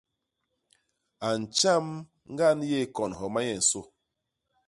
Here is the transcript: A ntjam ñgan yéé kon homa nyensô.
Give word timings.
A 1.27 1.27
ntjam 1.39 1.85
ñgan 2.31 2.59
yéé 2.69 2.85
kon 2.95 3.11
homa 3.19 3.39
nyensô. 3.45 3.81